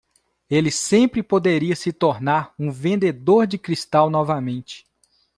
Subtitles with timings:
[0.49, 4.83] Ele sempre poderia se tornar um vendedor de cristal novamente.